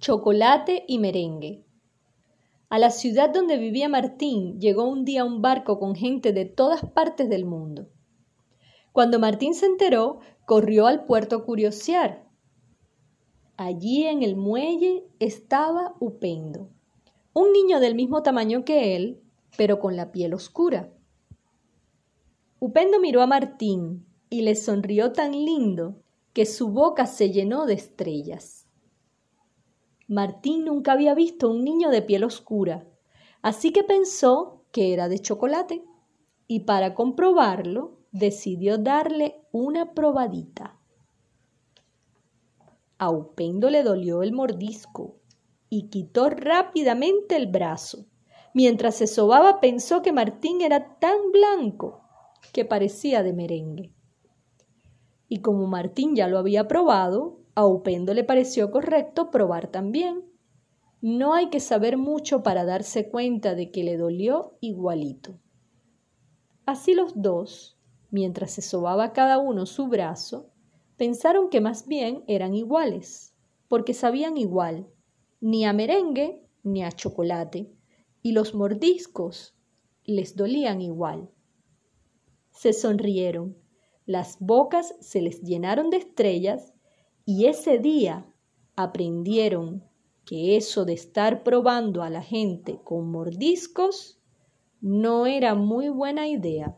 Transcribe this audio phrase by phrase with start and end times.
[0.00, 1.62] chocolate y merengue.
[2.70, 6.86] A la ciudad donde vivía Martín llegó un día un barco con gente de todas
[6.86, 7.86] partes del mundo.
[8.92, 12.26] Cuando Martín se enteró, corrió al puerto a curiosear.
[13.58, 16.70] Allí en el muelle estaba Upendo,
[17.34, 19.20] un niño del mismo tamaño que él,
[19.58, 20.90] pero con la piel oscura.
[22.58, 26.00] Upendo miró a Martín y le sonrió tan lindo
[26.32, 28.59] que su boca se llenó de estrellas.
[30.10, 32.84] Martín nunca había visto un niño de piel oscura,
[33.42, 35.84] así que pensó que era de chocolate
[36.48, 40.80] y para comprobarlo decidió darle una probadita.
[42.98, 45.20] A Upendo le dolió el mordisco
[45.68, 48.06] y quitó rápidamente el brazo.
[48.52, 52.02] Mientras se sobaba pensó que Martín era tan blanco
[52.52, 53.94] que parecía de merengue.
[55.28, 60.24] Y como Martín ya lo había probado, a Upendo le pareció correcto probar también.
[61.02, 65.38] No hay que saber mucho para darse cuenta de que le dolió igualito.
[66.64, 67.78] Así los dos,
[68.10, 70.48] mientras se sobaba cada uno su brazo,
[70.96, 73.34] pensaron que más bien eran iguales,
[73.68, 74.86] porque sabían igual,
[75.42, 77.70] ni a merengue ni a chocolate,
[78.22, 79.54] y los mordiscos
[80.06, 81.28] les dolían igual.
[82.52, 83.58] Se sonrieron,
[84.06, 86.72] las bocas se les llenaron de estrellas
[87.32, 88.26] y ese día
[88.74, 89.84] aprendieron
[90.24, 94.20] que eso de estar probando a la gente con mordiscos
[94.80, 96.76] no era muy buena idea.